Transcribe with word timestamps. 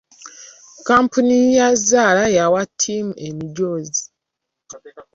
Kkampuni 0.77 1.37
ya 1.57 1.67
zzaala 1.79 2.23
yawa 2.37 2.61
ttiimu 2.69 3.13
emijoozi. 3.27 4.03